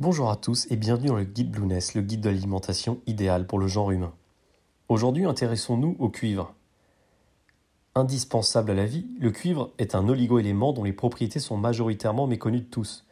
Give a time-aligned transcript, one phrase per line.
[0.00, 3.58] Bonjour à tous et bienvenue dans le guide Blueness, le guide de l'alimentation idéal pour
[3.58, 4.14] le genre humain.
[4.88, 6.54] Aujourd'hui, intéressons-nous au cuivre.
[7.94, 12.60] Indispensable à la vie, le cuivre est un oligoélément dont les propriétés sont majoritairement méconnues
[12.60, 13.04] de tous.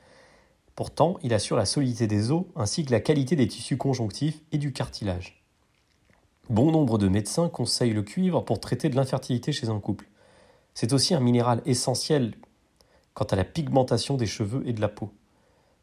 [0.76, 4.56] Pourtant, il assure la solidité des os ainsi que la qualité des tissus conjonctifs et
[4.56, 5.44] du cartilage.
[6.48, 10.08] Bon nombre de médecins conseillent le cuivre pour traiter de l'infertilité chez un couple.
[10.72, 12.34] C'est aussi un minéral essentiel
[13.12, 15.12] quant à la pigmentation des cheveux et de la peau.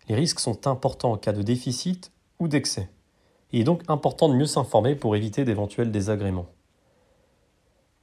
[0.07, 2.89] Les risques sont importants en cas de déficit ou d'excès.
[3.51, 6.47] Il est donc important de mieux s'informer pour éviter d'éventuels désagréments.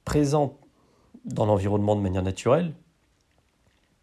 [0.03, 0.57] Présent
[1.25, 2.73] dans l'environnement de manière naturelle,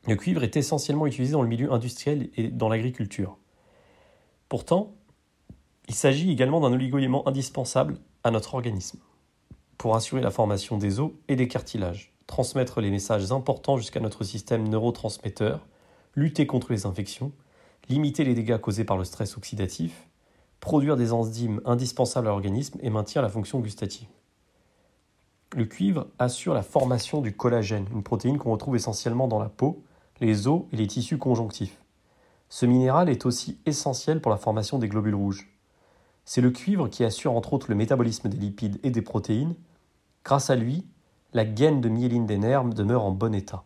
[0.07, 3.37] le cuivre est essentiellement utilisé dans le milieu industriel et dans l'agriculture.
[4.49, 4.95] Pourtant,
[5.89, 8.99] il s'agit également d'un oligoélément indispensable à notre organisme
[9.77, 14.25] pour assurer la formation des os et des cartilages, transmettre les messages importants jusqu'à notre
[14.25, 15.67] système neurotransmetteur,
[16.15, 17.33] lutter contre les infections,
[17.91, 20.09] limiter les dégâts causés par le stress oxydatif,
[20.61, 24.09] produire des enzymes indispensables à l'organisme et maintenir la fonction gustative.
[25.57, 29.83] Le cuivre assure la formation du collagène, une protéine qu'on retrouve essentiellement dans la peau,
[30.21, 31.83] les os et les tissus conjonctifs.
[32.49, 35.51] Ce minéral est aussi essentiel pour la formation des globules rouges.
[36.24, 39.57] C'est le cuivre qui assure entre autres le métabolisme des lipides et des protéines.
[40.24, 40.87] Grâce à lui,
[41.33, 43.65] la gaine de myéline des nerfs demeure en bon état.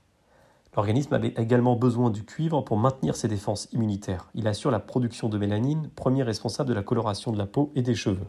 [0.77, 4.29] L'organisme avait également besoin du cuivre pour maintenir ses défenses immunitaires.
[4.35, 7.83] Il assure la production de mélanine, premier responsable de la coloration de la peau et
[7.83, 8.27] des cheveux.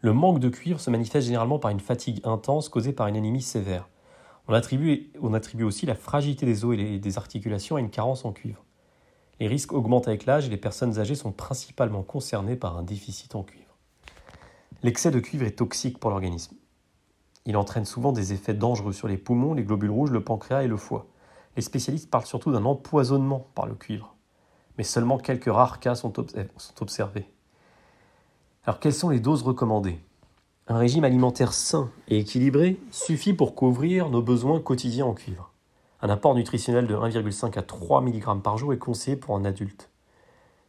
[0.00, 3.42] Le manque de cuivre se manifeste généralement par une fatigue intense causée par une anémie
[3.42, 3.88] sévère.
[4.48, 5.12] On attribue,
[5.62, 8.64] aussi la fragilité des os et des articulations à une carence en cuivre.
[9.40, 13.34] Les risques augmentent avec l'âge et les personnes âgées sont principalement concernées par un déficit
[13.34, 13.76] en cuivre.
[14.82, 16.56] L'excès de cuivre est toxique pour l'organisme.
[17.46, 20.68] Il entraîne souvent des effets dangereux sur les poumons, les globules rouges, le pancréas et
[20.68, 21.06] le foie.
[21.56, 24.14] Les spécialistes parlent surtout d'un empoisonnement par le cuivre.
[24.76, 26.12] Mais seulement quelques rares cas sont,
[26.80, 27.30] observés.
[28.64, 30.00] Alors quelles sont les doses recommandées?
[30.68, 35.52] Un régime alimentaire sain et équilibré suffit pour couvrir nos besoins quotidiens en cuivre.
[36.02, 39.90] Un apport nutritionnel de 1,5 à 3 mg par jour est conseillé pour un adulte.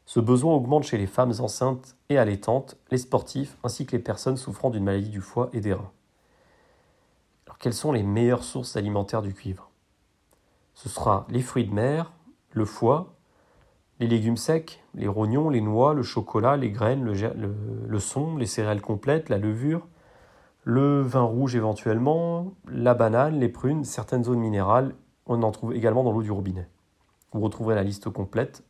[0.06, 4.38] Ce besoin augmente chez les femmes enceintes et allaitantes, les sportifs ainsi que les personnes
[4.38, 5.92] souffrant d'une maladie du foie et des reins
[7.62, 9.70] quelles sont les meilleures sources alimentaires du cuivre
[10.74, 12.12] Ce sera les fruits de mer,
[12.52, 13.14] le foie,
[14.00, 18.82] les légumes secs, les rognons, les noix, le chocolat, les graines, le, son, les céréales
[18.82, 19.88] complètes, la levure,
[20.64, 24.96] le vin rouge éventuellement, la banane, les prunes, certaines zones minérales.
[25.28, 26.68] On en trouve également dans l'eau du robinet.
[27.32, 28.64] Vous retrouverez la liste complète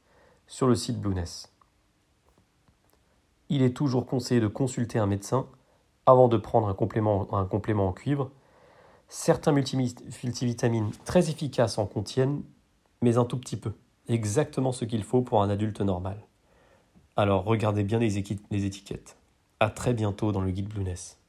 [0.47, 1.53] sur le site Blueness.
[3.47, 5.47] Il est toujours conseillé de consulter un médecin
[6.05, 8.31] avant de prendre un complément en cuivre
[9.13, 12.43] Certains multivitamines très efficaces en contiennent,
[13.01, 13.73] mais un tout petit peu.
[14.07, 16.15] Exactement ce qu'il faut pour un adulte normal.
[17.17, 19.17] Alors regardez bien les, étiquettes.
[19.59, 21.19] À très bientôt dans le guide Blueness.